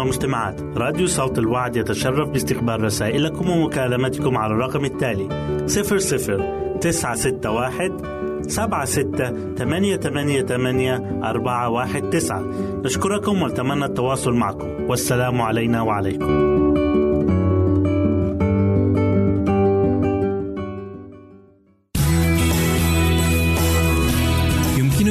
[0.00, 5.28] والمستمعات راديو صوت الوعد يتشرف باستقبال رسائلكم ومكالمتكم على الرقم التالي
[5.66, 12.44] 00 961 سبعة ستة ثمانية ثمانية ثمانية أربعة واحد تسعة.
[12.84, 14.68] نشكركم ونتمنى التواصل معكم.
[14.88, 16.49] والسلام علينا وعليكم.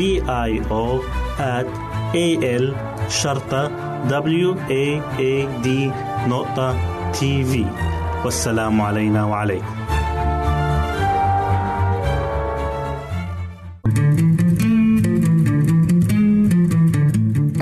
[0.00, 0.02] D
[0.48, 0.84] I O
[1.38, 1.68] at
[2.14, 2.26] A
[2.62, 2.66] L
[3.08, 3.62] شرطة
[4.08, 4.84] W A
[5.18, 5.68] A D
[6.28, 6.76] نقطة
[7.12, 7.64] تي في
[8.24, 9.74] والسلام علينا وعليكم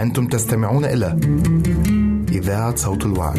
[0.00, 1.18] أنتم تستمعون إلى
[2.32, 3.38] إذاعة صوت الوعد.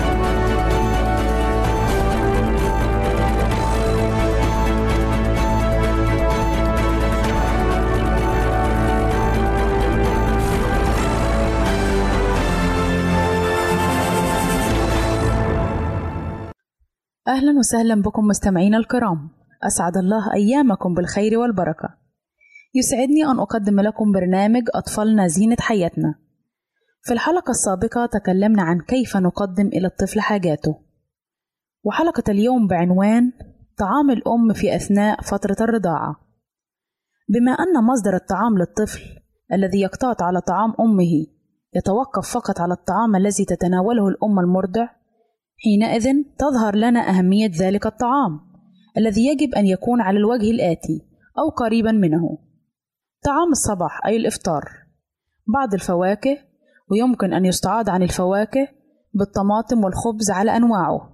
[17.41, 19.29] أهلا وسهلا بكم مستمعينا الكرام
[19.63, 21.89] أسعد الله أيامكم بالخير والبركة.
[22.75, 26.15] يسعدني أن أقدم لكم برنامج أطفالنا زينة حياتنا.
[27.01, 30.79] في الحلقة السابقة تكلمنا عن كيف نقدم إلى الطفل حاجاته.
[31.83, 33.31] وحلقة اليوم بعنوان
[33.77, 36.15] طعام الأم في أثناء فترة الرضاعة.
[37.29, 39.01] بما أن مصدر الطعام للطفل
[39.53, 41.25] الذي يقتات على طعام أمه
[41.75, 44.87] يتوقف فقط على الطعام الذي تتناوله الأم المرضع،
[45.63, 46.05] حينئذ
[46.37, 48.39] تظهر لنا أهمية ذلك الطعام.
[48.97, 51.01] الذي يجب أن يكون على الوجه الآتي
[51.39, 52.37] أو قريبا منه.
[53.25, 54.63] طعام الصباح أي الإفطار.
[55.53, 56.37] بعض الفواكه
[56.91, 58.67] ويمكن أن يستعاض عن الفواكه
[59.13, 61.09] بالطماطم والخبز على أنواعه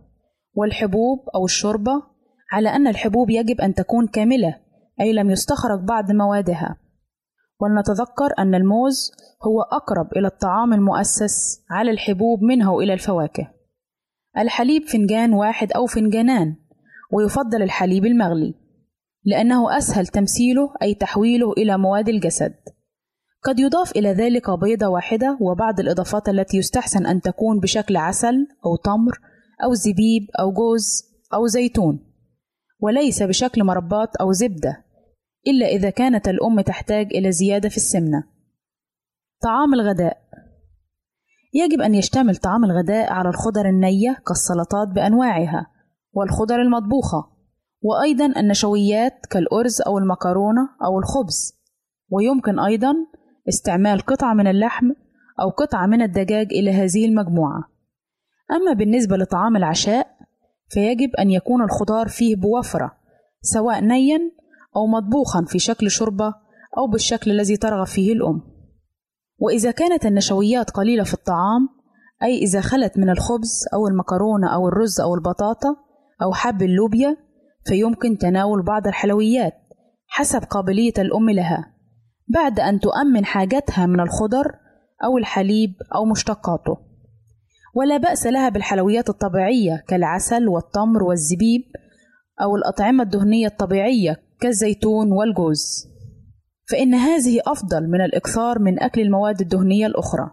[0.54, 2.04] والحبوب أو الشوربة
[2.52, 4.60] على أن الحبوب يجب أن تكون كاملة
[5.02, 6.78] أي لم يستخرج بعض موادها.
[7.60, 9.12] ولنتذكر أن الموز
[9.48, 13.57] هو أقرب إلى الطعام المؤسس على الحبوب منه إلى الفواكه.
[14.38, 16.56] الحليب فنجان واحد أو فنجانان
[17.12, 18.54] ويفضل الحليب المغلي
[19.26, 22.54] لأنه أسهل تمثيله أي تحويله إلى مواد الجسد.
[23.44, 28.76] قد يضاف إلى ذلك بيضة واحدة وبعض الإضافات التي يستحسن أن تكون بشكل عسل أو
[28.76, 29.20] تمر
[29.64, 32.00] أو زبيب أو جوز أو زيتون
[32.80, 34.86] وليس بشكل مربات أو زبدة
[35.48, 38.24] إلا إذا كانت الأم تحتاج إلى زيادة في السمنة.
[39.44, 40.18] طعام الغداء.
[41.54, 45.68] يجب أن يشتمل طعام الغداء على الخضر النية كالسلطات بأنواعها
[46.14, 47.38] والخضر المطبوخة
[47.82, 51.54] وأيضا النشويات كالأرز أو المكرونة أو الخبز
[52.10, 52.94] ويمكن أيضا
[53.50, 54.92] استعمال قطعة من اللحم
[55.42, 57.64] أو قطعة من الدجاج إلى هذه المجموعة.
[58.52, 60.08] أما بالنسبة لطعام العشاء
[60.70, 62.92] فيجب أن يكون الخضار فيه بوفرة
[63.42, 64.20] سواء نيا
[64.76, 66.34] أو مطبوخا في شكل شوربة
[66.78, 68.42] أو بالشكل الذي ترغب فيه الأم.
[69.40, 71.70] وإذا كانت النشويات قليلة في الطعام
[72.24, 75.76] أي إذا خلت من الخبز أو المكرونة أو الرز أو البطاطا
[76.22, 77.18] أو حب اللوبيا
[77.66, 79.54] فيمكن تناول بعض الحلويات
[80.08, 81.74] حسب قابلية الأم لها
[82.28, 84.56] بعد أن تؤمن حاجتها من الخضر
[85.04, 86.78] أو الحليب أو مشتقاته.
[87.76, 91.62] ولا بأس لها بالحلويات الطبيعية كالعسل والتمر والزبيب
[92.42, 95.88] أو الأطعمة الدهنية الطبيعية كالزيتون والجوز.
[96.72, 100.32] فإن هذه أفضل من الإكثار من أكل المواد الدهنية الأخرى.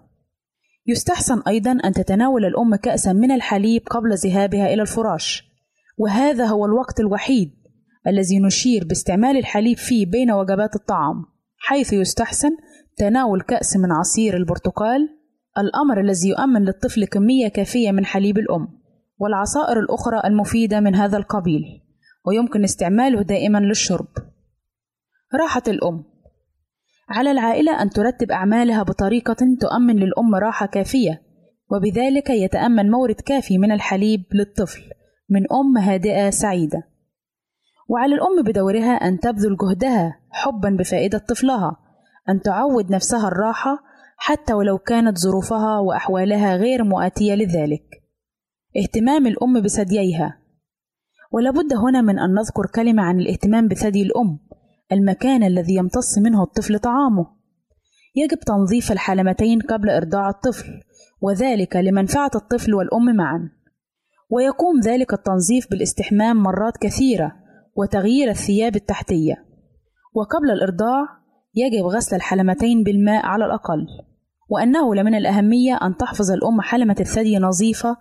[0.87, 5.55] يستحسن أيضا أن تتناول الأم كأسا من الحليب قبل ذهابها إلى الفراش.
[5.99, 7.51] وهذا هو الوقت الوحيد
[8.07, 11.25] الذي نشير باستعمال الحليب فيه بين وجبات الطعام
[11.59, 12.51] حيث يستحسن
[12.97, 15.09] تناول كأس من عصير البرتقال
[15.59, 18.69] الأمر الذي يؤمن للطفل كمية كافية من حليب الأم
[19.19, 21.63] والعصائر الأخرى المفيدة من هذا القبيل
[22.27, 24.09] ويمكن استعماله دائما للشرب.
[25.41, 26.05] راحة الأم.
[27.09, 31.23] على العائلة أن ترتب أعمالها بطريقة تؤمن للأم راحة كافية
[31.71, 34.83] وبذلك يتأمن مورد كافي من الحليب للطفل
[35.31, 36.83] من أم هادئة سعيدة.
[37.89, 41.77] وعلى الأم بدورها أن تبذل جهدها حبا بفائدة طفلها
[42.29, 43.79] أن تعود نفسها الراحة
[44.17, 47.85] حتى ولو كانت ظروفها وأحوالها غير مؤاتية لذلك.
[48.77, 50.39] اهتمام الأم بثدييها.
[51.33, 54.39] ولابد هنا من أن نذكر كلمة عن الاهتمام بثدي الأم
[54.93, 57.27] المكان الذي يمتص منه الطفل طعامه.
[58.17, 60.81] يجب تنظيف الحلمتين قبل إرضاع الطفل
[61.21, 63.51] وذلك لمنفعة الطفل والأم معا.
[64.31, 67.33] ويقوم ذلك التنظيف بالاستحمام مرات كثيرة
[67.77, 69.35] وتغيير الثياب التحتية.
[70.15, 73.87] وقبل الإرضاع يجب غسل الحلمتين بالماء على الأقل
[74.49, 77.97] وأنه لمن الأهمية أن تحفظ الأم حلمة الثدي نظيفة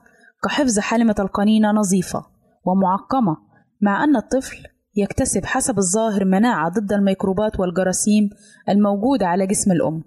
[0.46, 2.26] كحفظ حلمة القنينة نظيفة
[2.66, 3.38] ومعقمة
[3.82, 4.58] مع أن الطفل
[4.96, 8.30] يكتسب حسب الظاهر مناعة ضد الميكروبات والجراثيم
[8.70, 10.04] الموجودة على جسم الأم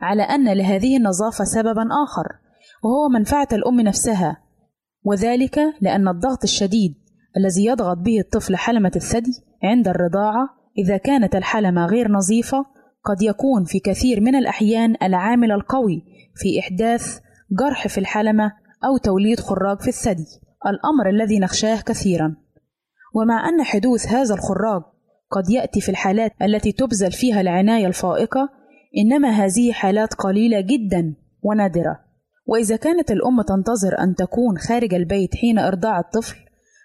[0.00, 2.26] على أن لهذه النظافة سببا آخر
[2.84, 4.36] وهو منفعة الأم نفسها
[5.04, 6.94] وذلك لأن الضغط الشديد
[7.36, 9.32] الذي يضغط به الطفل حلمة الثدي
[9.62, 10.48] عند الرضاعة
[10.78, 12.66] إذا كانت الحلمة غير نظيفة
[13.04, 16.02] قد يكون في كثير من الأحيان العامل القوي
[16.34, 17.18] في إحداث
[17.50, 18.52] جرح في الحلمة
[18.84, 20.26] أو توليد خراج في الثدي
[20.66, 22.36] الأمر الذي نخشاه كثيرا.
[23.14, 24.82] ومع أن حدوث هذا الخراج
[25.30, 28.48] قد يأتي في الحالات التي تبذل فيها العناية الفائقة
[28.98, 32.00] إنما هذه حالات قليلة جدا ونادرة.
[32.46, 36.36] وإذا كانت الأم تنتظر أن تكون خارج البيت حين إرضاع الطفل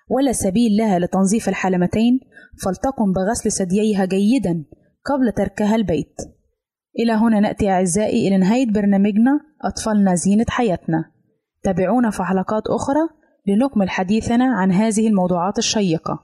[0.10, 2.20] ولا سبيل لها لتنظيف الحلمتين
[2.64, 4.66] فلتقم بغسل ثدييها جيدا
[5.06, 6.16] قبل تركها البيت.
[7.00, 11.12] إلى هنا نأتي أعزائي إلى نهاية برنامجنا أطفالنا زينة حياتنا.
[11.64, 13.10] تابعونا في حلقات أخرى
[13.48, 16.20] لنكمل حديثنا عن هذه الموضوعات الشيقة.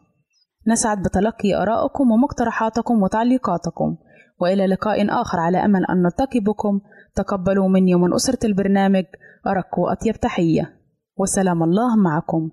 [0.68, 3.98] نسعد بتلقي آرائكم ومقترحاتكم وتعليقاتكم
[4.40, 6.80] وإلى لقاء آخر على أمل أن نلتقي بكم
[7.16, 9.04] تقبلوا مني ومن أسرة البرنامج
[9.48, 10.80] أرق وأطيب تحية.
[11.18, 12.50] وسلام الله معكم.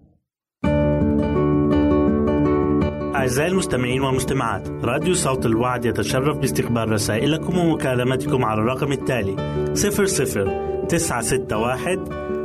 [3.14, 9.36] أعزائي المستمعين والمستمعات راديو صوت الوعد يتشرف باستقبال رسائلكم ومكالمتكم على الرقم التالي
[9.74, 12.39] 00 961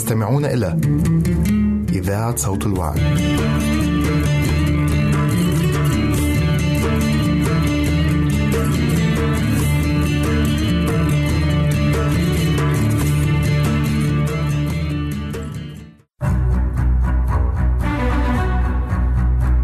[0.00, 0.80] تستمعون إلى
[1.92, 3.00] إذاعة صوت الوعي.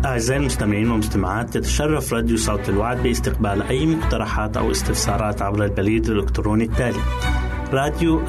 [0.05, 6.65] أعزائي المستمعين والمستمعات يتشرف راديو صوت الوعد باستقبال أي مقترحات أو استفسارات عبر البريد الإلكتروني
[6.65, 7.01] التالي
[7.73, 8.21] راديو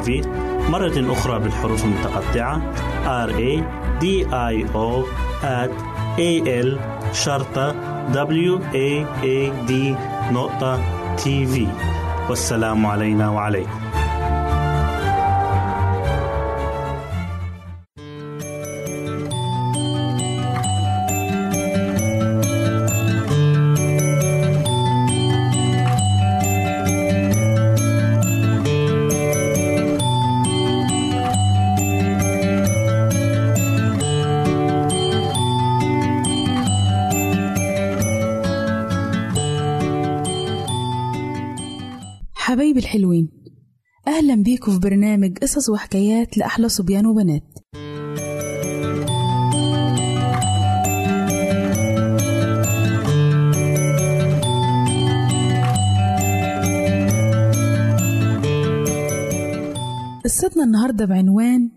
[0.00, 0.22] في.
[0.70, 2.62] مرة أخرى بالحروف المتقطعة.
[3.26, 3.62] R A
[4.02, 5.04] D I O
[6.18, 6.32] A
[6.64, 6.78] L
[7.12, 7.74] شرطة
[8.12, 9.72] W A A D
[10.32, 10.80] نقطة
[11.16, 11.66] تي في
[12.28, 13.89] والسلام علينا وعليكم.
[44.60, 47.42] بيكم في برنامج قصص وحكايات لأحلى صبيان وبنات.
[60.24, 61.70] قصتنا النهاردة بعنوان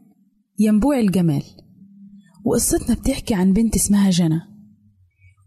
[0.60, 1.44] ينبوع الجمال
[2.46, 4.42] وقصتنا بتحكي عن بنت اسمها جنى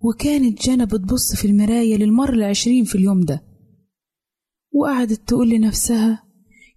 [0.02, 3.42] وكانت جنى بتبص في المراية للمرة العشرين في اليوم ده
[4.72, 6.25] وقعدت تقول لنفسها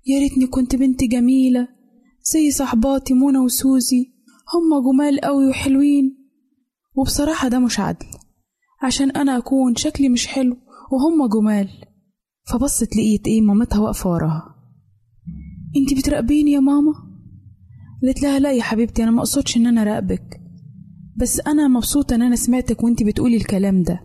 [0.10, 1.68] يا ريتني كنت بنت جميلة
[2.34, 4.14] زي صحباتي منى وسوزي.
[4.54, 6.18] هما جمال قوي وحلوين.
[6.96, 8.06] وبصراحة ده مش عدل
[8.84, 10.58] عشان أنا أكون شكلي مش حلو
[10.92, 11.70] وهما جمال.
[12.48, 14.56] فبصت لقيت إيه مامتها واقفة وراها.
[15.78, 16.94] انتي بتراقبيني يا ماما؟
[18.04, 20.42] قالت لها لا يا حبيبتي أنا مقصودش إن أنا راقبك
[21.18, 24.00] بس أنا مبسوطة إن أنا سمعتك وأنتي بتقولي الكلام ده.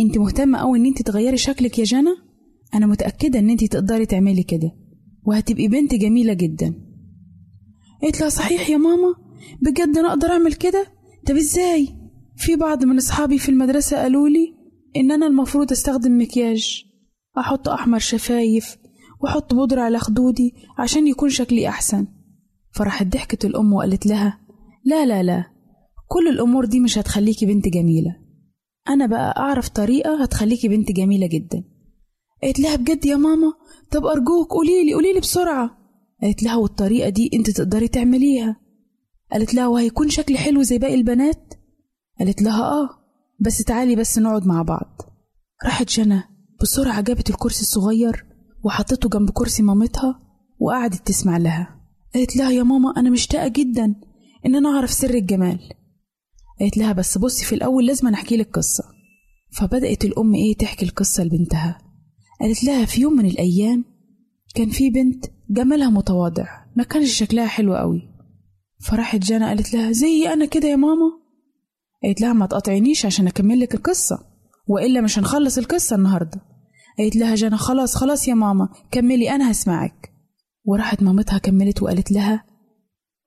[0.00, 2.14] انتي مهتمة أوي إن انتي تغيري شكلك يا جنى؟
[2.74, 4.79] أنا متأكدة إن أنتي تقدري تعملي كده.
[5.26, 6.74] وهتبقي بنت جميلة جدا.
[8.02, 9.14] قالت لها صحيح يا ماما
[9.62, 10.86] بجد أنا أقدر أعمل كده؟
[11.26, 11.88] طب إزاي؟
[12.36, 14.54] في بعض من أصحابي في المدرسة قالوا لي
[14.96, 16.84] إن أنا المفروض أستخدم مكياج
[17.38, 18.76] أحط أحمر شفايف
[19.20, 22.06] وأحط بودرة على خدودي عشان يكون شكلي أحسن.
[22.72, 24.38] فراحت ضحكت الأم وقالت لها
[24.84, 25.44] لا لا لا
[26.08, 28.16] كل الأمور دي مش هتخليكي بنت جميلة.
[28.88, 31.64] أنا بقى أعرف طريقة هتخليكي بنت جميلة جدا.
[32.42, 33.52] قالت لها بجد يا ماما؟
[33.90, 35.78] طب أرجوك قوليلي قوليلي بسرعة.
[36.22, 38.56] قالت لها والطريقة دي أنت تقدري تعمليها.
[39.32, 41.54] قالت لها وهيكون شكلي حلو زي باقي البنات.
[42.18, 42.88] قالت لها آه
[43.40, 45.02] بس تعالي بس نقعد مع بعض.
[45.64, 46.22] راحت جنى
[46.62, 48.26] بسرعة جابت الكرسي الصغير
[48.64, 50.20] وحطته جنب كرسي مامتها
[50.60, 51.80] وقعدت تسمع لها.
[52.14, 53.94] قالت لها يا ماما أنا مشتاقة جدا
[54.46, 55.60] إن أنا أعرف سر الجمال.
[56.60, 58.84] قالت لها بس بصي في الأول لازم أحكي لك قصة.
[59.52, 61.89] فبدأت الأم إيه تحكي القصة لبنتها.
[62.40, 63.84] قالت لها في يوم من الأيام
[64.54, 68.02] كان في بنت جمالها متواضع ما كانش شكلها حلو قوي.
[68.80, 71.10] فراحت جانا قالت لها زي أنا كده يا ماما؟
[72.02, 74.18] قالت لها ما تقاطعينيش عشان أكمل لك القصة
[74.68, 76.40] وإلا مش هنخلص القصة النهاردة.
[76.98, 80.12] قالت لها جانا خلاص خلاص يا ماما كملي أنا هسمعك.
[80.64, 82.44] وراحت مامتها كملت وقالت لها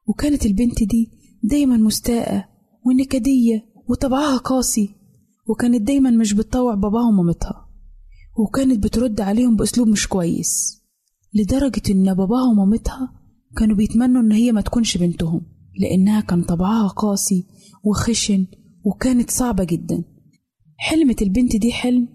[0.07, 1.11] وكانت البنت دي
[1.43, 2.45] دايما مستاءة
[2.85, 4.95] ونكدية وطبعها قاسي
[5.47, 7.62] وكانت دايما مش بتطوع باباها ومامتها.
[8.37, 10.81] وكانت بترد عليهم بأسلوب مش كويس
[11.33, 13.13] لدرجة إن باباها ومامتها
[13.57, 15.41] كانوا بيتمنوا إن هي ما تكونش بنتهم
[15.79, 17.45] لأنها كان طبعها قاسي
[17.83, 18.47] وخشن
[18.85, 20.03] وكانت صعبة جدا.
[20.77, 22.07] حلمت البنت دي حلم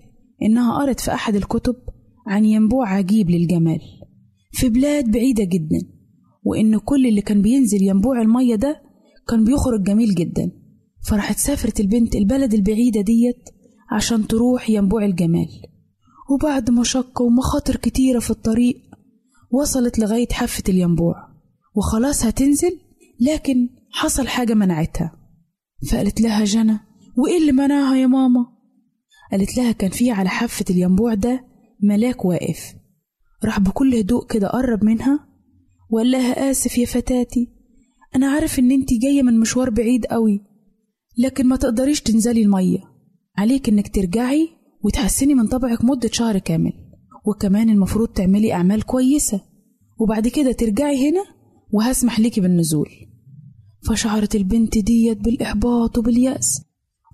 [0.43, 1.77] إنها قرت في أحد الكتب
[2.27, 3.81] عن ينبوع عجيب للجمال
[4.53, 5.79] في بلاد بعيدة جدا
[6.45, 8.83] وإن كل اللي كان بينزل ينبوع المية ده
[9.29, 10.51] كان بيخرج جميل جدا.
[11.09, 13.49] فراحت سافرت البنت البلد البعيدة ديت
[13.93, 15.49] عشان تروح ينبوع الجمال.
[16.31, 18.77] وبعد مشقة ومخاطر كتيرة في الطريق
[19.51, 21.15] وصلت لغاية حافة الينبوع.
[21.75, 22.79] وخلاص هتنزل
[23.21, 25.13] لكن حصل حاجة منعتها.
[25.91, 26.79] فقالت لها جنى
[27.17, 28.47] وإيه اللي منعها يا ماما؟
[29.33, 31.45] قالت لها كان في على حافة الينبوع ده
[31.83, 32.75] ملاك واقف.
[33.45, 35.29] راح بكل هدوء كده قرب منها
[35.91, 37.49] وقال لها آسف يا فتاتي
[38.17, 40.41] أنا عارف إن أنتي جاية من مشوار بعيد قوي
[41.19, 42.79] لكن ما تقدريش تنزلي المية.
[43.37, 44.49] عليك إنك ترجعي
[44.89, 46.73] وتحسني من طبعك مدة شهر كامل
[47.27, 49.41] وكمان المفروض تعملي أعمال كويسة.
[50.01, 51.25] وبعد كده ترجعي هنا
[51.73, 52.89] وهسمح ليكي بالنزول.
[53.89, 56.63] فشعرت البنت ديت بالإحباط وباليأس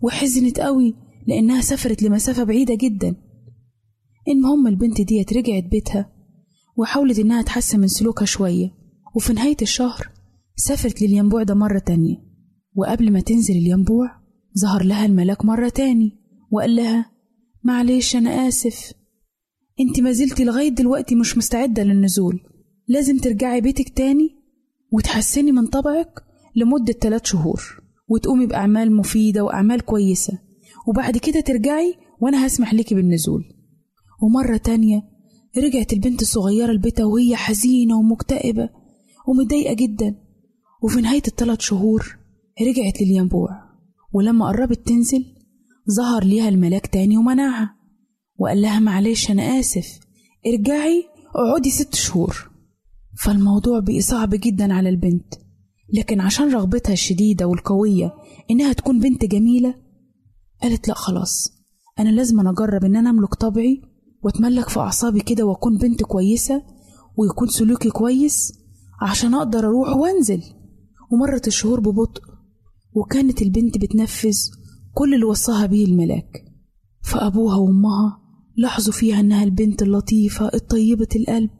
[0.03, 0.95] وحزنت قوي
[1.27, 3.17] لأنها سافرت لمسافة بعيدة جدا.
[4.29, 6.13] المهم البنت ديت رجعت بيتها
[6.77, 8.71] وحاولت إنها تحسن من سلوكها شوية
[9.17, 10.09] وفي نهاية الشهر
[10.57, 12.17] سافرت للينبوع ده مرة تانية.
[12.75, 14.11] وقبل ما تنزل الينبوع
[14.59, 16.13] ظهر لها الملاك مرة تاني
[16.51, 17.13] وقال لها
[17.64, 18.92] معلش أنا آسف.
[19.81, 22.40] انت ما زلتي لغاية دلوقتي مش مستعدة للنزول.
[22.88, 24.29] لازم ترجعي بيتك تاني
[24.92, 26.12] وتحسني من طبعك
[26.57, 27.62] لمدة تلات شهور
[28.09, 30.38] وتقومي بأعمال مفيدة وأعمال كويسة.
[30.88, 33.44] وبعد كده ترجعي وأنا هسمح لك بالنزول.
[34.22, 35.03] ومرة تانية
[35.59, 38.68] رجعت البنت الصغيرة لبيتها وهي حزينة ومكتئبة
[39.29, 40.14] ومتضايقة جدا.
[40.83, 42.16] وفي نهاية الثلاث شهور
[42.62, 43.48] رجعت للينبوع.
[44.12, 45.34] ولما قربت تنزل
[45.90, 47.75] ظهر ليها الملاك تاني ومنعها.
[48.38, 49.87] وقال لها معلش أنا آسف.
[50.47, 51.05] ارجعي
[51.37, 52.51] اقعدي ست شهور.
[53.25, 55.35] فالموضوع بقي صعب جدا على البنت.
[55.92, 58.14] لكن عشان رغبتها الشديدة والقوية
[58.51, 59.75] إنها تكون بنت جميلة
[60.62, 61.53] قالت لأ خلاص.
[61.99, 63.83] أنا لازم أجرب إن أنا أملك طبعي
[64.23, 66.62] وأتملك في أعصابي كده وأكون بنت كويسة
[67.16, 68.53] ويكون سلوكي كويس
[69.03, 70.42] عشان أقدر أروح وأنزل.
[71.12, 72.23] ومرت الشهور ببطء
[72.92, 74.37] وكانت البنت بتنفذ
[74.95, 76.45] كل اللي وصاها بيه الملاك
[77.03, 78.19] فأبوها وأمها
[78.57, 81.51] لاحظوا فيها إنها البنت اللطيفة الطيبة القلب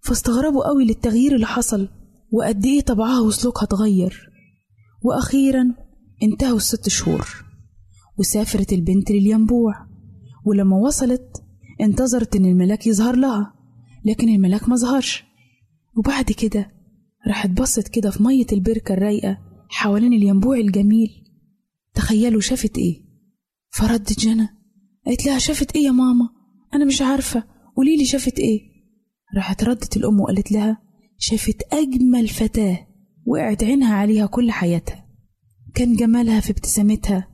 [0.00, 1.88] فاستغربوا قوي للتغيير اللي حصل
[2.32, 4.30] وقد إيه طبعها وسلوكها اتغير.
[5.02, 5.74] وأخيرا
[6.22, 7.28] انتهوا الست شهور
[8.18, 9.74] وسافرت البنت للينبوع
[10.46, 11.42] ولما وصلت
[11.80, 13.54] انتظرت إن الملاك يظهر لها
[14.04, 15.24] لكن الملاك ما ظهرش.
[15.96, 16.70] وبعد كده
[17.26, 21.23] راحت بصت كده في مية البركة الرايقة حوالين الينبوع الجميل.
[21.94, 23.04] تخيلوا شافت إيه؟
[23.70, 24.48] فردت جنى
[25.06, 26.28] قالت لها شافت إيه يا ماما؟
[26.74, 27.44] أنا مش عارفة.
[27.76, 28.60] قوليلي شافت إيه؟
[29.36, 30.82] راحت ردت الأم وقالت لها
[31.18, 32.86] شافت أجمل فتاة
[33.26, 35.06] وقعت عينها عليها كل حياتها.
[35.74, 37.28] كان جمالها في ابتسامتها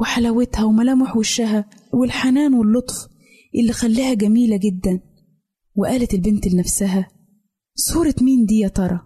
[0.00, 3.08] وحلاوتها وملامح وشها والحنان واللطف
[3.54, 5.00] اللي خلاها جميلة جدا.
[5.76, 7.08] وقالت البنت لنفسها
[7.74, 9.00] صورة مين دي يا ترى؟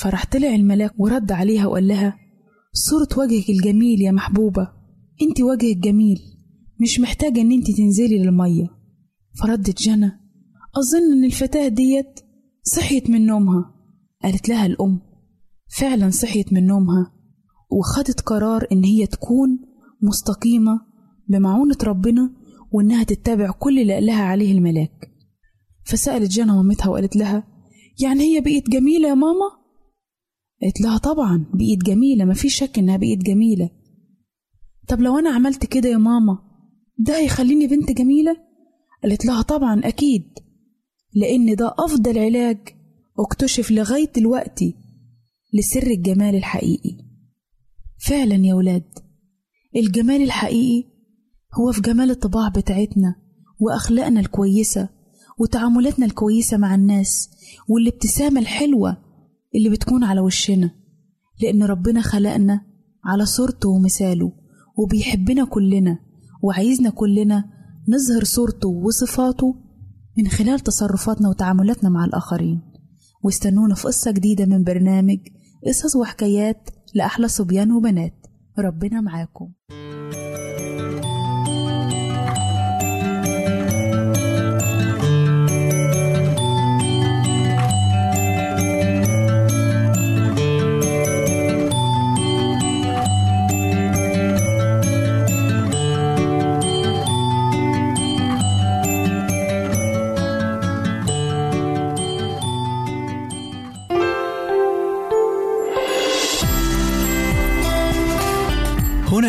[0.00, 2.16] فراح طلع الملاك ورد عليها وقال لها
[2.86, 4.68] صورة وجهك الجميل يا محبوبة.
[5.22, 6.20] انت وجهك جميل.
[6.80, 8.66] مش محتاجة ان انت تنزلي للمية.
[9.40, 10.10] فردت جنى.
[10.76, 12.20] أظن إن الفتاة ديت
[12.62, 13.74] صحيت من نومها.
[14.22, 15.00] قالت لها الأم.
[15.78, 17.12] فعلا صحيت من نومها.
[17.70, 19.58] وخدت قرار إن هي تكون
[20.02, 20.80] مستقيمة
[21.28, 22.30] بمعونة ربنا
[22.72, 25.10] وإنها تتبع كل اللي قالها عليه الملاك.
[25.84, 27.44] فسألت جنى مامتها وقالت لها
[28.00, 29.67] يعني هي بقيت جميلة يا ماما؟
[30.62, 33.70] قالت لها طبعا بقيت جميلة مفيش شك إنها بقيت جميلة.
[34.88, 36.38] طب لو أنا عملت كده يا ماما
[36.98, 38.36] ده هيخليني بنت جميلة؟
[39.02, 40.24] قالت لها طبعا أكيد.
[41.14, 42.58] لأن ده أفضل علاج
[43.18, 44.74] اكتشف لغاية دلوقتي
[45.54, 46.96] لسر الجمال الحقيقي.
[48.06, 48.84] فعلا يا ولاد
[49.76, 50.88] الجمال الحقيقي
[51.54, 53.14] هو في جمال الطباع بتاعتنا
[53.60, 54.88] وأخلاقنا الكويسة
[55.38, 57.30] وتعاملاتنا الكويسة مع الناس
[57.68, 58.96] والابتسامة الحلوة
[59.54, 60.70] اللي بتكون على وشنا
[61.42, 62.60] لأن ربنا خلقنا
[63.04, 64.32] على صورته ومثاله
[64.78, 65.98] وبيحبنا كلنا
[66.42, 67.44] وعايزنا كلنا
[67.88, 69.54] نظهر صورته وصفاته
[70.18, 72.60] من خلال تصرفاتنا وتعاملاتنا مع الآخرين.
[73.24, 75.18] واستنونا في قصة جديدة من برنامج
[75.66, 78.26] قصص وحكايات لأحلى صبيان وبنات.
[78.58, 79.52] ربنا معاكم.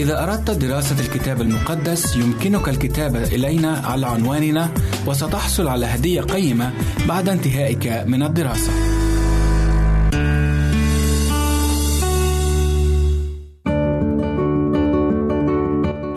[0.00, 4.68] إذا أردت دراسة الكتاب المقدس يمكنك الكتابة إلينا على عنواننا
[5.06, 6.72] وستحصل على هدية قيمة
[7.08, 8.72] بعد انتهائك من الدراسة.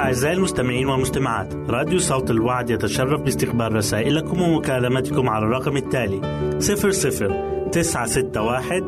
[0.01, 6.21] أعزائي المستمعين والمستمعات راديو صوت الوعد يتشرف باستقبال رسائلكم ومكالمتكم على الرقم التالي
[6.59, 8.82] 00 961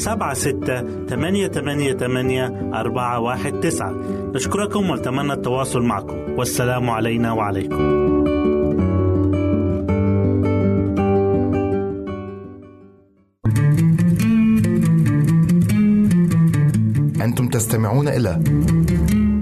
[0.00, 3.94] سبعة ستة ثمانية ثمانية ثمانية أربعة واحد تسعة.
[4.34, 6.16] نشكركم ونتمنى التواصل معكم.
[6.38, 7.80] والسلام علينا وعليكم.
[17.22, 18.42] أنتم تستمعون إلى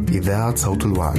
[0.08, 1.18] إذاعة صوت الوعد.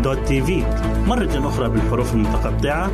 [0.00, 0.50] www.al.waad.tv
[1.08, 2.90] مرة أخرى بالحروف المتقطعة.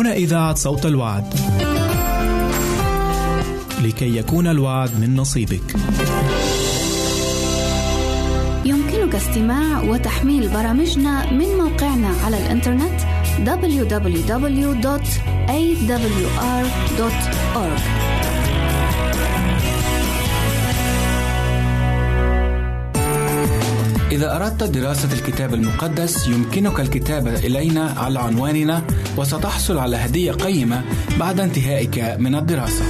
[0.00, 1.34] هنا إذاعة صوت الوعد.
[3.82, 5.74] لكي يكون الوعد من نصيبك.
[8.64, 13.00] يمكنك استماع وتحميل برامجنا من موقعنا على الإنترنت
[13.46, 14.60] www.awr.org
[24.12, 28.82] إذا أردت دراسة الكتاب المقدس يمكنك الكتابة إلينا على عنواننا
[29.18, 30.84] وستحصل على هدية قيمة
[31.20, 32.84] بعد انتهائك من الدراسة.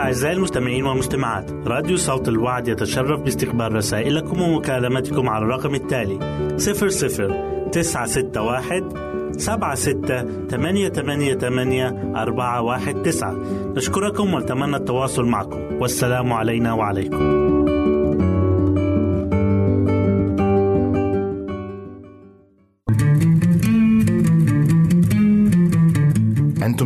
[0.00, 6.18] أعزائي المستمعين والمستمعات راديو صوت الوعد يتشرف باستقبال رسائلكم ومكالمتكم على الرقم التالي
[6.56, 13.36] 00 961 سبعة ستة ثمانية ثمانية ثمانية أربعة واحد تسعة.
[13.76, 15.60] نشكركم ونتمنى التواصل معكم.
[15.80, 17.41] والسلام علينا وعليكم.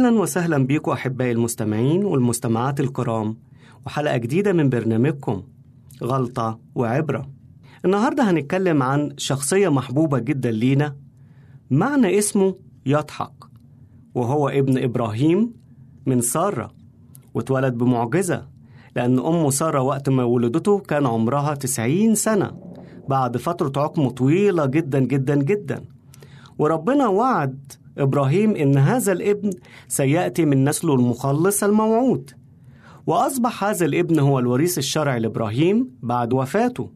[0.00, 3.36] أهلا وسهلا بيكم أحبائي المستمعين والمستمعات الكرام
[3.86, 5.42] وحلقة جديدة من برنامجكم
[6.02, 7.30] غلطة وعبرة.
[7.84, 10.96] النهاردة هنتكلم عن شخصية محبوبة جدا لينا
[11.70, 12.54] معنى اسمه
[12.86, 13.32] يضحك
[14.14, 15.52] وهو ابن إبراهيم
[16.06, 16.72] من سارة
[17.34, 18.46] واتولد بمعجزة
[18.96, 22.52] لأن أمه سارة وقت ما ولدته كان عمرها تسعين سنة
[23.08, 25.84] بعد فترة عقم طويلة جدا جدا جدا.
[26.58, 29.50] وربنا وعد إبراهيم إن هذا الابن
[29.88, 32.30] سيأتي من نسله المخلص الموعود.
[33.06, 36.90] وأصبح هذا الابن هو الوريث الشرعي لإبراهيم بعد وفاته.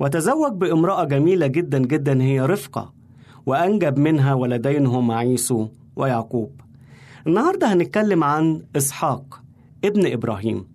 [0.00, 2.92] وتزوج بامرأة جميلة جدا جدا هي رفقة
[3.46, 6.60] وأنجب منها ولدين هما عيسو ويعقوب.
[7.26, 9.42] النهاردة هنتكلم عن إسحاق
[9.84, 10.66] ابن إبراهيم.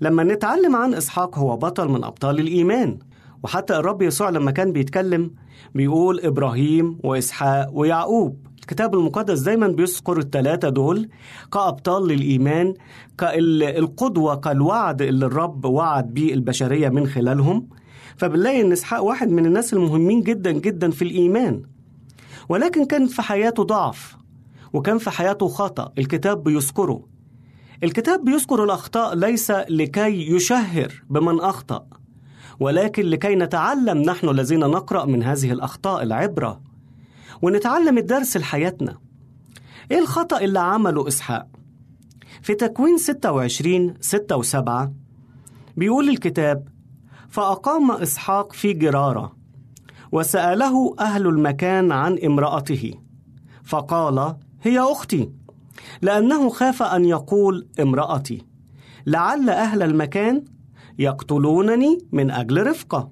[0.00, 2.98] لما نتعلم عن إسحاق هو بطل من أبطال الإيمان.
[3.42, 5.30] وحتى الرب يسوع لما كان بيتكلم
[5.74, 8.47] بيقول إبراهيم وإسحاق ويعقوب.
[8.68, 11.08] الكتاب المقدس دايما بيذكر الثلاثة دول
[11.52, 12.74] كأبطال للإيمان
[13.18, 17.68] كالقدوة كالوعد اللي الرب وعد بيه البشرية من خلالهم.
[18.16, 21.62] فبنلاقي إن إسحاق واحد من الناس المهمين جدا جدا في الإيمان.
[22.48, 24.16] ولكن كان في حياته ضعف
[24.72, 25.92] وكان في حياته خطأ.
[25.98, 27.02] الكتاب بيذكره.
[27.84, 31.86] الكتاب بيذكر الأخطاء ليس لكي يشهر بمن أخطأ
[32.60, 36.67] ولكن لكي نتعلم نحن الذين نقرأ من هذه الأخطاء العبرة.
[37.42, 38.98] ونتعلم الدرس لحياتنا.
[39.90, 41.46] إيه الخطأ اللي عمله إسحاق؟
[42.42, 44.88] في تكوين 26 6 و7
[45.76, 46.68] بيقول الكتاب
[47.28, 49.36] فأقام إسحاق في جرارة
[50.12, 52.94] وسأله أهل المكان عن امرأته
[53.64, 55.30] فقال هي أختي.
[56.02, 58.44] لأنه خاف أن يقول امرأتي
[59.06, 60.44] لعل أهل المكان
[60.98, 63.10] يقتلونني من أجل رفقة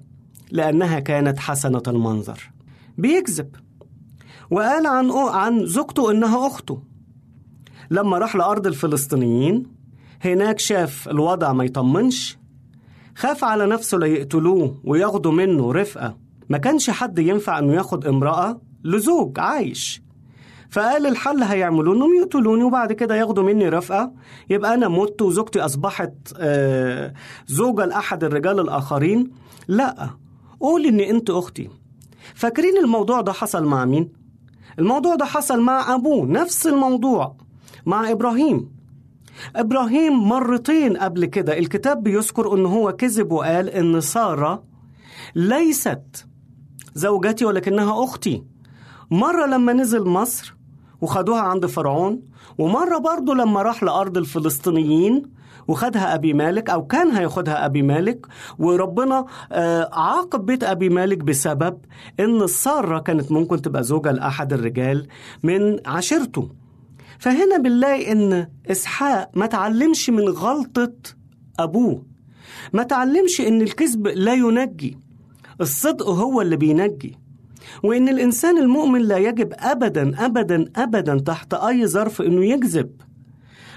[0.51, 2.51] لأنها كانت حسنة المنظر.
[2.97, 3.55] بيكذب.
[4.51, 6.83] وقال عن عن زوجته إنها أخته.
[7.91, 9.63] لما راح لأرض الفلسطينيين
[10.21, 12.37] هناك شاف الوضع ما يطمنش
[13.15, 16.17] خاف على نفسه ليقتلوه وياخدوا منه رفقة.
[16.49, 20.01] ما كانش حد ينفع إنه ياخد امرأة لزوج عايش.
[20.69, 24.11] فقال الحل هيعملوا إنهم يقتلوني وبعد كده ياخدوا مني رفقة.
[24.49, 27.13] يبقى أنا مت وزوجتي أصبحت آه
[27.47, 29.31] زوجة لأحد الرجال الآخرين.
[29.67, 30.09] لا
[30.59, 31.69] قول ان أنت أختي.
[32.35, 34.09] فاكرين الموضوع ده حصل مع مين؟
[34.79, 37.35] الموضوع ده حصل مع أبوه نفس الموضوع
[37.85, 38.69] مع إبراهيم.
[39.55, 44.63] إبراهيم مرتين قبل كده الكتاب بيذكر إن هو كذب وقال إن سارة
[45.35, 46.27] ليست
[46.93, 48.43] زوجتي ولكنها أختي.
[49.11, 50.55] مرة لما نزل مصر
[51.01, 52.21] وخدوها عند فرعون
[52.57, 55.23] ومرة برضه لما راح لأرض الفلسطينيين
[55.67, 58.25] وخدها أبي مالك أو كان هياخدها أبي مالك
[58.59, 59.25] وربنا
[59.93, 61.77] عاقب بيت أبي مالك بسبب
[62.19, 65.07] إن السارة كانت ممكن تبقى زوجة لأحد الرجال
[65.43, 66.49] من عشيرته.
[67.19, 70.93] فهنا بنلاقي إن إسحاق ما تعلمش من غلطة
[71.59, 72.03] أبوه.
[72.73, 74.97] ما تعلمش إن الكذب لا ينجي
[75.61, 77.17] الصدق هو اللي بينجي
[77.83, 82.91] وإن الإنسان المؤمن لا يجب أبدا أبدا أبدا تحت أي ظرف إنه يكذب.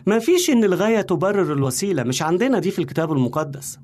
[0.07, 3.79] ما فيش إن الغاية تبرر الوسيلة مش عندنا دي في الكتاب المقدس.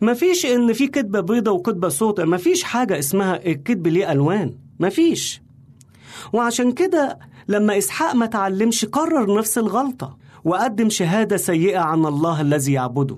[0.00, 4.54] ما فيش إن في كذبة بيضة وكذبة سوداء ما فيش حاجة اسمها الكذب ليه ألوان.
[4.78, 5.42] ما فيش.
[6.32, 12.72] وعشان كده لما إسحاق ما تعلمش قرر نفس الغلطة وقدم شهادة سيئة عن الله الذي
[12.72, 13.16] يعبده.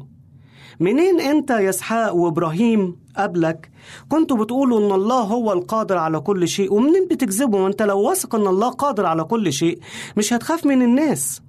[0.80, 3.70] منين أنت يا إسحاق وإبراهيم قبلك
[4.08, 8.46] كنتوا بتقولوا إن الله هو القادر على كل شيء؟ ومنين بتكذبوا؟ وانت لو واثق إن
[8.46, 9.78] الله قادر على كل شيء
[10.16, 11.42] مش هتخاف من الناس.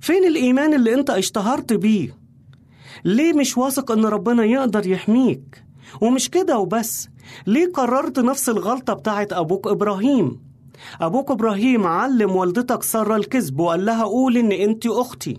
[0.00, 2.16] فين الإيمان اللي أنت اشتهرت بيه؟
[3.04, 5.64] ليه مش واثق إن ربنا يقدر يحميك؟
[6.00, 7.08] ومش كده وبس
[7.46, 10.40] ليه قررت نفس الغلطة بتاعت أبوك إبراهيم؟
[11.00, 15.36] أبوك إبراهيم علم والدتك سارة الكذب وقال لها قول إن أنت أختي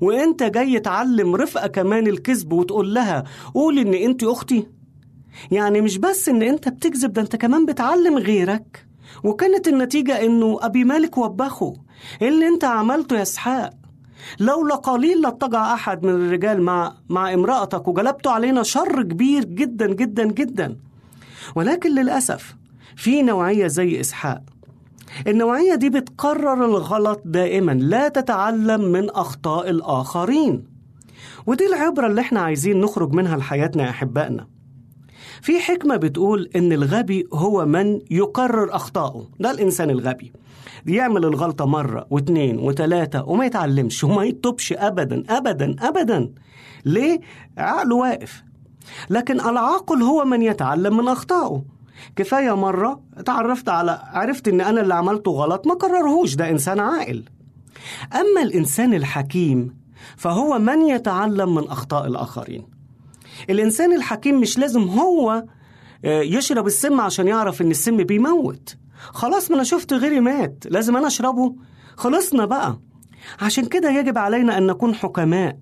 [0.00, 3.24] وأنت جاي تعلم رفقة كمان الكذب وتقول لها
[3.54, 4.66] قول إن أنت أختي؟
[5.50, 8.86] يعني مش بس إن أنت بتكذب ده أنت كمان بتعلم غيرك.
[9.24, 11.74] وكانت النتيجة إنه أبي مالك وبخه
[12.22, 13.70] إيه اللي أنت عملته يا إسحاق.
[14.40, 20.24] لولا قليل لاتجع أحد من الرجال مع مع امرأتك وجلبته علينا شر كبير جدا جدا
[20.24, 20.76] جدا.
[21.54, 22.56] ولكن للأسف
[22.96, 24.42] في نوعية زي إسحاق.
[25.26, 30.64] النوعية دي بتقرر الغلط دائما لا تتعلم من أخطاء الآخرين.
[31.46, 34.46] ودي العبرة اللي إحنا عايزين نخرج منها لحياتنا يا أحبائنا.
[35.42, 40.32] في حكمة بتقول إن الغبي هو من يكرر أخطائه ده الإنسان الغبي.
[40.86, 46.32] يعمل الغلطة مرة واتنين وتلاتة وما يتعلمش وما يتوبش أبدا أبدا أبدا.
[46.84, 47.20] ليه؟
[47.58, 48.42] عقله واقف.
[49.10, 51.62] لكن العاقل هو من يتعلم من أخطائه.
[52.16, 57.24] كفاية مرة اتعرفت على عرفت إن أنا اللي عملته غلط ما كررهوش ده إنسان عاقل.
[58.14, 59.76] أما الإنسان الحكيم
[60.16, 62.66] فهو من يتعلم من أخطاء الآخرين.
[63.50, 65.44] الإنسان الحكيم مش لازم هو
[66.04, 68.76] آه، يشرب السم عشان يعرف إن السم بيموت.
[69.08, 71.54] خلاص ما أنا شفت غيري مات لازم أنا أشربه.
[71.96, 72.78] خلصنا بقى.
[73.40, 75.56] عشان كده يجب علينا أن نكون حكماء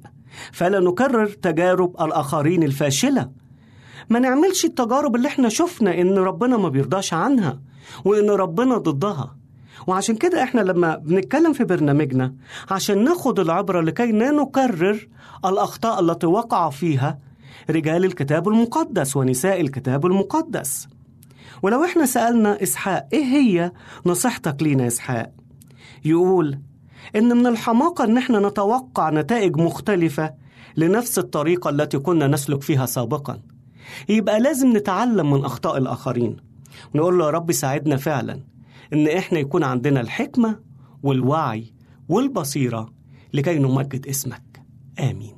[0.53, 3.31] فلا نكرر تجارب الآخرين الفاشلة.
[4.11, 7.61] ما نعملش التجارب اللي إحنا شفنا إن ربنا ما بيرضاش عنها
[8.05, 9.37] وإن ربنا ضدها.
[9.87, 12.35] وعشان كده إحنا لما بنتكلم في برنامجنا
[12.71, 15.09] عشان ناخد العبرة لكي لا نكرر
[15.45, 17.19] الأخطاء التي وقع فيها
[17.71, 20.89] رجال الكتاب المقدس ونساء الكتاب المقدس.
[21.63, 23.73] ولو إحنا سألنا إسحاق إيه هي
[24.07, 25.33] نصيحتك لينا إسحاق؟
[26.05, 26.59] يقول
[27.17, 30.35] إن من الحماقة إن إحنا نتوقع نتائج مختلفة
[30.77, 33.41] لنفس الطريقة التي كنا نسلك فيها سابقاً.
[34.09, 36.37] يبقى لازم نتعلم من أخطاء الآخرين.
[36.95, 38.41] ونقول له يا رب ساعدنا فعلا
[38.93, 40.59] إن إحنا يكون عندنا الحكمة
[41.03, 41.73] والوعي
[42.09, 42.93] والبصيرة
[43.33, 44.63] لكي نمجد اسمك.
[45.01, 45.38] آمين.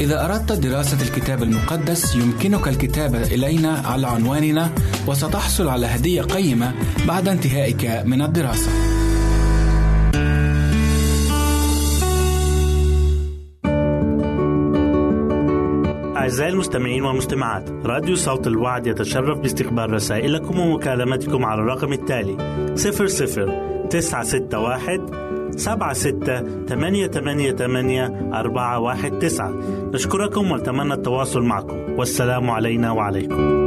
[0.00, 4.70] إذا أردت دراسة الكتاب المقدس يمكنك الكتابة إلينا على عنواننا
[5.06, 6.74] وستحصل على هدية قيمة
[7.08, 8.70] بعد انتهائك من الدراسة.
[16.16, 22.36] أعزائي المستمعين والمستمعات راديو صوت الوعد يتشرف باستقبال رسائلكم ومكالمتكم على الرقم التالي
[22.76, 25.27] 00 961
[25.58, 29.52] سبعة ستة ثمانية ثمانية ثمانية أربعة واحد تسعة.
[29.94, 31.76] نشكركم ونتمنى التواصل معكم.
[31.98, 33.58] والسلام علينا وعليكم.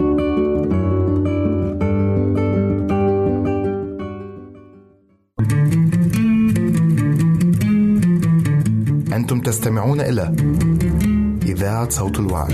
[9.14, 10.36] أنتم تستمعون إلى
[11.46, 12.54] إذاعة صوت الوعد.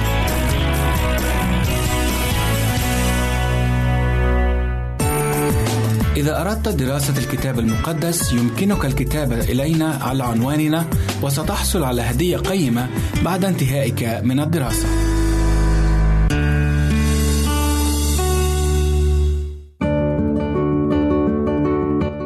[6.21, 10.85] إذا أردت دراسة الكتاب المقدس يمكنك الكتابة إلينا على عنواننا
[11.23, 12.89] وستحصل على هدية قيمة
[13.25, 14.87] بعد انتهائك من الدراسة.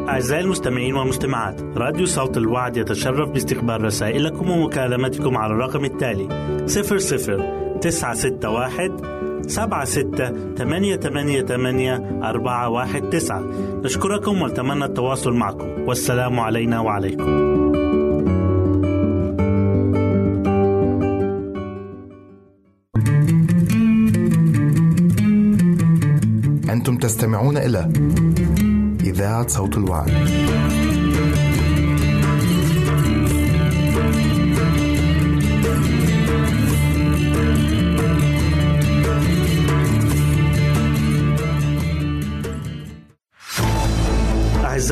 [0.10, 6.28] أعزائي المستمعين والمستمعات راديو صوت الوعد يتشرف باستقبال رسائلكم ومكالمتكم على الرقم التالي
[6.66, 9.14] 00 961
[9.48, 13.43] سبعة ستة ثمانية ثمانية ثمانية أربعة واحد تسعة.
[13.84, 15.68] نشكركم ونتمنى التواصل معكم.
[15.88, 17.46] والسلام علينا وعليكم.
[26.70, 27.91] أنتم تستمعون إلى
[29.04, 30.12] إذاعة صوت الوعد.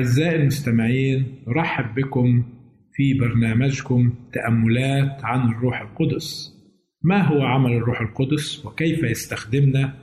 [0.00, 2.44] أعزائي المستمعين نرحب بكم
[2.92, 6.52] في برنامجكم تأملات عن الروح القدس.
[7.02, 9.94] ما هو عمل الروح القدس وكيف يستخدمنا؟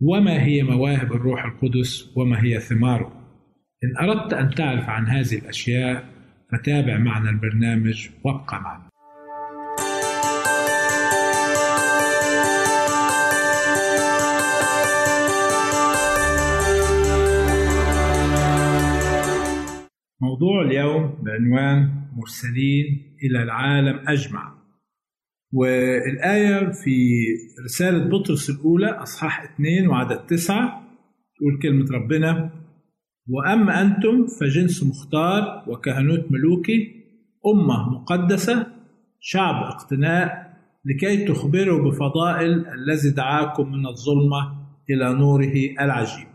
[0.00, 3.12] وما هي مواهب الروح القدس؟ وما هي ثماره؟
[3.84, 6.04] إن أردت أن تعرف عن هذه الأشياء
[6.52, 8.88] فتابع معنا البرنامج وابقى معنا.
[20.22, 22.86] موضوع اليوم بعنوان مرسلين
[23.24, 24.54] إلى العالم أجمع.
[25.52, 26.96] والآية في
[27.64, 30.82] رسالة بطرس الأولى أصحاح 2 وعدد 9
[31.36, 32.50] تقول كلمة ربنا
[33.28, 36.94] وأما أنتم فجنس مختار وكهنوت ملوكي
[37.46, 38.66] أمة مقدسة
[39.20, 40.52] شعب اقتناء
[40.84, 46.31] لكي تخبروا بفضائل الذي دعاكم من الظلمة إلى نوره العجيب.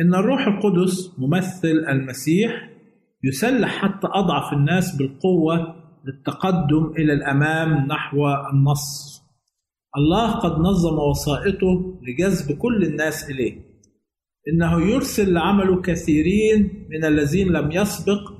[0.00, 2.70] إن الروح القدس ممثل المسيح
[3.24, 5.74] يسلح حتى أضعف الناس بالقوة
[6.04, 9.16] للتقدم إلى الأمام نحو النصر
[9.96, 13.66] الله قد نظم وسائطه لجذب كل الناس إليه.
[14.48, 18.32] إنه يرسل لعمله كثيرين من الذين لم يسبق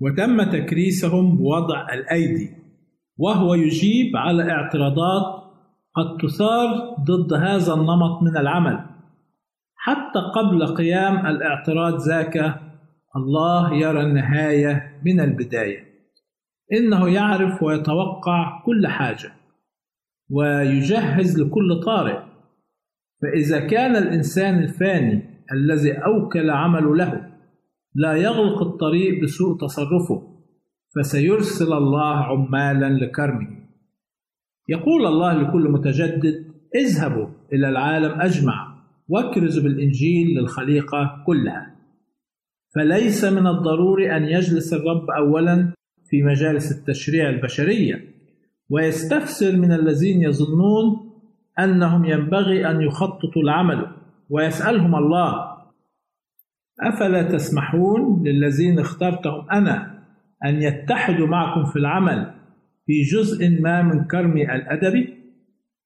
[0.00, 2.50] وتم تكريسهم بوضع الأيدي
[3.18, 5.42] وهو يجيب على اعتراضات
[5.94, 8.89] قد تثار ضد هذا النمط من العمل.
[9.82, 12.60] حتى قبل قيام الاعتراض ذاك
[13.16, 15.84] الله يرى النهاية من البداية.
[16.72, 19.32] إنه يعرف ويتوقع كل حاجة
[20.30, 22.18] ويجهز لكل طارئ.
[23.22, 27.30] فإذا كان الإنسان الفاني الذي أوكل عمله له
[27.94, 30.22] لا يغلق الطريق بسوء تصرفه
[30.96, 33.48] فسيرسل الله عمالا لكرمه.
[34.68, 38.69] يقول الله لكل متجدد اذهبوا إلى العالم أجمع
[39.10, 41.76] واكرزوا بالإنجيل للخليقة كلها.
[42.74, 45.72] فليس من الضروري أن يجلس الرب أولا
[46.08, 48.04] في مجالس التشريع البشرية
[48.70, 51.10] ويستفسر من الذين يظنون
[51.58, 53.86] أنهم ينبغي أن يخططوا العمل
[54.30, 55.50] ويسألهم الله.
[56.82, 60.04] أفلا تسمحون للذين اخترتهم أنا
[60.44, 62.34] أن يتحدوا معكم في العمل
[62.86, 65.19] في جزء ما من كرمي الأدبي؟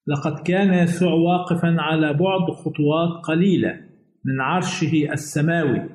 [0.07, 3.79] لقد كان يسوع واقفا على بعد خطوات قليلة
[4.25, 5.89] من عرشه السماوي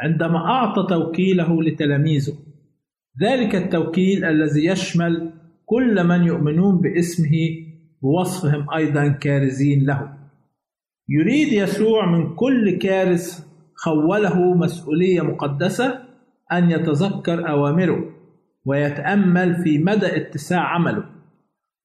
[0.00, 2.32] عندما أعطى توكيله لتلاميذه.
[3.22, 5.32] ذلك التوكيل الذي يشمل
[5.66, 7.32] كل من يؤمنون باسمه
[8.02, 10.12] بوصفهم أيضا كارزين له.
[11.08, 13.46] يريد يسوع من كل كارث
[13.76, 15.98] خوله مسؤولية مقدسة
[16.52, 18.04] أن يتذكر أوامره
[18.64, 21.04] ويتأمل في مدى اتساع عمله.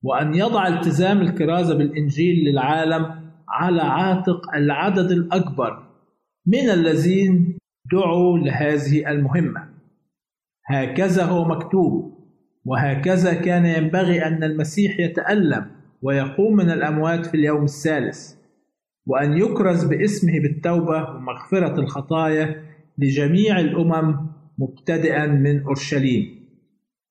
[0.04, 5.84] وأن يضع التزام الكرازة بالإنجيل للعالم على عاتق العدد الأكبر
[6.48, 7.58] من الذين
[7.92, 9.70] دعوا لهذه المهمة.
[10.66, 12.18] هكذا هو مكتوب
[12.66, 15.66] وهكذا كان ينبغي أن المسيح يتألم
[16.02, 18.34] ويقوم من الأموات في اليوم الثالث
[19.08, 22.64] وأن يكرز باسمه بالتوبة ومغفرة الخطايا
[22.98, 24.28] لجميع الأمم
[24.58, 26.37] مبتدئا من أورشليم.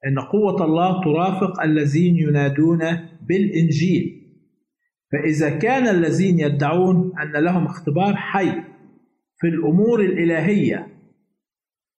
[0.07, 2.79] إن قوة الله ترافق الذين ينادون
[3.29, 4.23] بالإنجيل.
[5.13, 8.51] فإذا كان الذين يدعون أن لهم اختبار حي
[9.41, 10.87] في الأمور الإلهية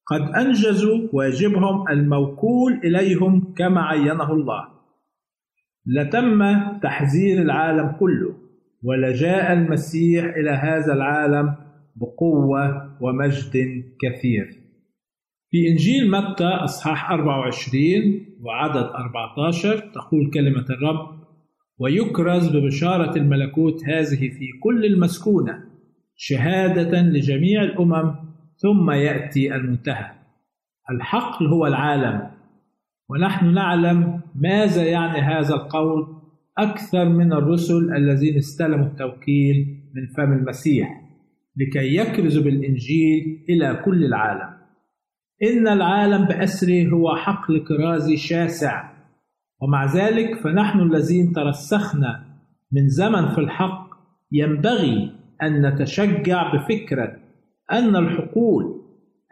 [0.06, 4.68] قد أنجزوا واجبهم الموكول إليهم كما عينه الله.
[5.86, 6.38] لتم
[6.82, 8.34] تحذير العالم كله
[8.82, 11.54] ولجاء المسيح إلى هذا العالم
[11.96, 14.57] بقوة ومجد كثير.
[15.50, 18.90] في إنجيل متى أصحاح 24 وعدد
[19.36, 21.18] 14 تقول كلمة الرب
[21.78, 25.64] ويكرز ببشارة الملكوت هذه في كل المسكونة
[26.16, 28.14] شهادة لجميع الأمم
[28.56, 30.10] ثم يأتي المنتهى.
[30.90, 32.30] الحقل هو العالم
[33.10, 36.06] ونحن نعلم ماذا يعني هذا القول
[36.58, 40.88] أكثر من الرسل الذين استلموا التوكيل من فم المسيح
[41.56, 44.57] لكي يكرزوا بالإنجيل إلى كل العالم.
[45.42, 48.88] إن العالم بأسره هو حقل كرازي شاسع.
[49.62, 52.24] ومع ذلك فنحن الذين ترسخنا
[52.72, 53.88] من زمن في الحق
[54.32, 55.12] ينبغي
[55.42, 57.16] أن نتشجع بفكرة
[57.72, 58.82] أن الحقول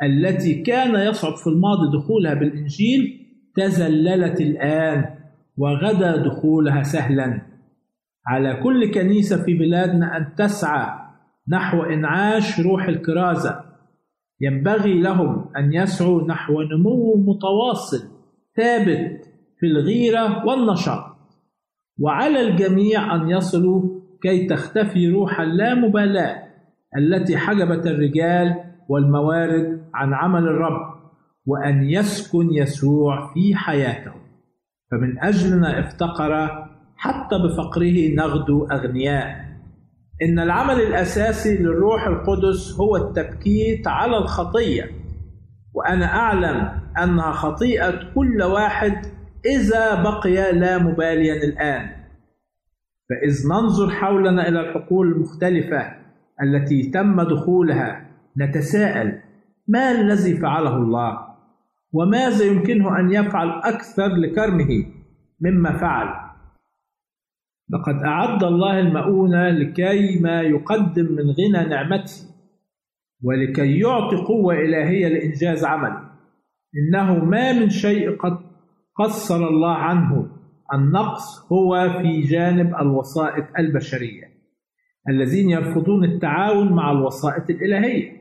[0.02, 3.26] التي كان يصعب في الماضي دخولها بالإنجيل
[3.57, 5.04] تزللت الآن
[5.57, 7.42] وغدا دخولها سهلا.
[8.26, 11.07] على كل كنيسة في بلادنا أن تسعى
[11.48, 13.65] نحو إنعاش روح الكرازة
[14.41, 18.09] ينبغي لهم أن يسعوا نحو نمو متواصل
[18.57, 19.24] ثابت
[19.61, 21.16] في الغيرة والنشاط.
[22.01, 26.43] وعلى الجميع أن يصلوا كي تختفي روح اللامبالاة
[26.99, 28.55] التي حجبت الرجال
[28.89, 30.97] والموارد عن عمل الرب
[31.47, 34.12] وأن يسكن يسوع في حياته
[34.91, 36.49] فمن أجلنا افتقر
[36.97, 39.45] حتى بفقره نغدو أغنياء.
[40.22, 44.90] إن العمل الأساسي للروح القدس هو التبكيت على الخطية
[45.74, 49.06] وأنا أعلم أنها خطيئة كل واحد
[49.46, 51.88] إذا بقي لا مباليا الآن.
[53.10, 55.92] فإذ ننظر حولنا إلى الحقول المختلفة
[56.42, 58.06] التي تم دخولها
[58.38, 59.20] نتساءل
[59.68, 61.18] ما الذي فعله الله؟
[61.92, 64.86] وماذا يمكنه أن يفعل أكثر لكرمه
[65.40, 66.25] مما فعل؟
[67.70, 72.22] لقد أعد الله المؤونة لكي ما يقدم من غنى نعمته
[73.22, 76.06] ولكي يعطي قوة إلهية لإنجاز عمله
[76.76, 78.38] إنه ما من شيء قد
[78.96, 80.28] قصر الله عنه.
[80.74, 84.24] النقص هو في جانب الوسائط البشرية.
[85.08, 88.12] الذين يرفضون التعاون مع الوسائط الإلهية.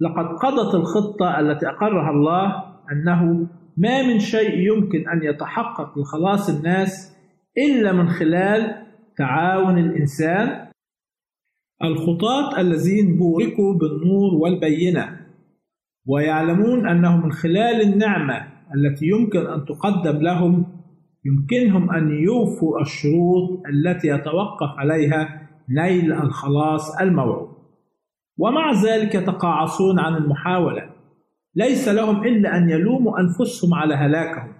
[0.00, 7.11] لقد قضت الخطة التي أقرها الله أنه ما من شيء يمكن أن يتحقق لخلاص الناس
[7.58, 8.86] إلا من خلال
[9.18, 10.68] تعاون الإنسان.
[11.84, 15.20] الخطاة الذين بوركوا بالنور والبينة.
[16.06, 20.66] ويعلمون أنه من خلال النعمة التي يمكن أن تقدم لهم
[21.24, 27.48] يمكنهم أن يوفوا الشروط التي يتوقف عليها نيل الخلاص الموعود.
[28.38, 30.90] ومع ذلك يتقاعسون عن المحاولة.
[31.54, 34.52] ليس لهم إلا أن يلوموا أنفسهم على هلاكهم.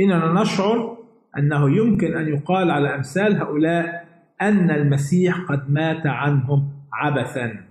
[0.00, 0.99] إننا نشعر
[1.38, 4.04] أنه يمكن أن يقال على أمثال هؤلاء
[4.42, 7.64] أن المسيح قد مات عنهم عبثا.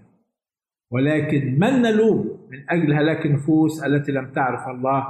[0.91, 5.05] ولكن من نلوم من أجل هلاك النفوس التي لم تعرف الله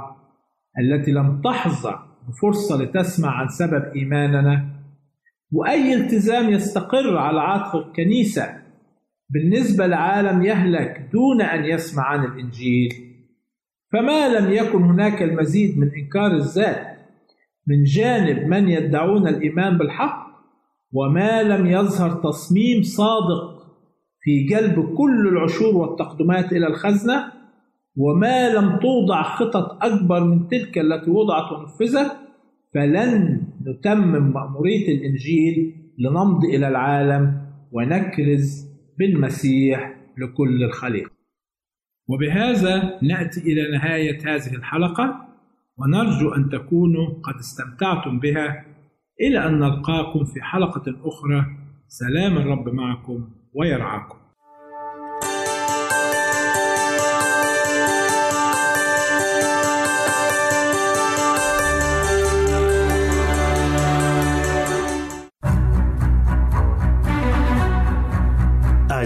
[0.78, 1.98] التي لم تحظى
[2.28, 4.66] بفرصة لتسمع عن سبب إيماننا؟
[5.52, 8.60] وأي التزام يستقر على عاتق الكنيسة
[9.30, 13.10] بالنسبة لعالم يهلك دون أن يسمع عن الإنجيل؟
[13.92, 16.89] فما لم يكن هناك المزيد من إنكار الذات
[17.70, 20.30] من جانب من يدعون الإيمان بالحق
[20.92, 23.60] وما لم يظهر تصميم صادق
[24.22, 27.32] في جلب كل العشور والتقدمات إلى الخزنة
[27.96, 32.16] وما لم توضع خطط أكبر من تلك التي وضعت ونفذت
[32.74, 38.66] فلن نتمم مأمورية الإنجيل لنمضي إلى العالم ونكرز
[38.98, 41.10] بالمسيح لكل الخليقة
[42.08, 45.29] وبهذا نأتي إلى نهاية هذه الحلقة.
[45.80, 48.64] ونرجو أن تكونوا قد استمتعتم بها.
[49.20, 51.46] إلى أن نلقاكم في حلقة أخرى.
[51.88, 54.18] سلام الرب معكم ويرعاكم.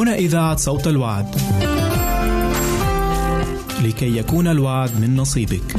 [0.00, 1.26] هنا إذاعة صوت الوعد.
[3.82, 5.76] لكي يكون الوعد من نصيبك.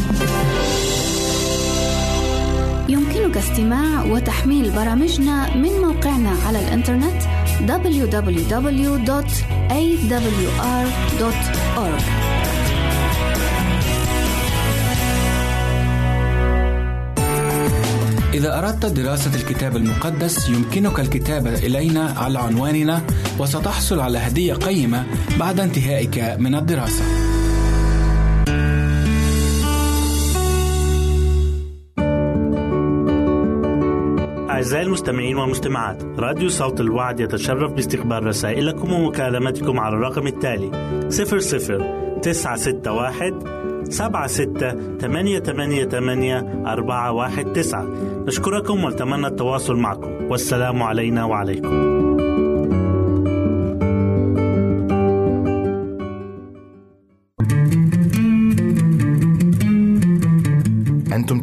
[2.89, 7.21] يمكنك استماع وتحميل برامجنا من موقعنا على الإنترنت
[7.67, 8.71] www.awr.org
[18.33, 23.01] إذا أردت دراسة الكتاب المقدس يمكنك الكتابة إلينا على عنواننا
[23.41, 25.05] وستحصل على هدية قيمة
[25.39, 27.03] بعد انتهائك من الدراسة.
[34.49, 40.71] أعزائي المستمعين والمستمعات راديو صوت الوعد يتشرف باستقبال رسائلكم ومكالمتكم على الرقم التالي
[41.09, 43.39] 00 961
[43.89, 47.85] سبعة ستة ثمانية ثمانية ثمانية أربعة واحد تسعة.
[48.27, 50.11] نشكركم ونتمنى التواصل معكم.
[50.29, 52.30] والسلام علينا وعليكم.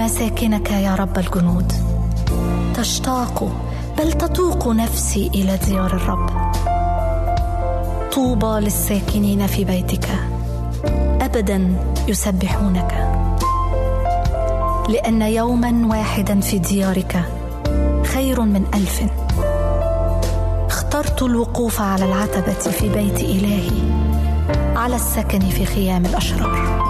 [0.09, 1.73] مساكنك يا رب الجنود.
[2.75, 3.53] تشتاق
[3.99, 6.31] بل تتوق نفسي إلى ديار الرب.
[8.13, 10.09] طوبى للساكنين في بيتك.
[11.21, 11.77] أبدا
[12.09, 12.93] يسبحونك.
[14.89, 17.25] لأن يوما واحدا في ديارك
[18.05, 19.03] خير من ألف.
[20.67, 23.71] اخترت الوقوف على العتبة في بيت إلهي
[24.77, 26.88] على السكن في خيام الأشرار.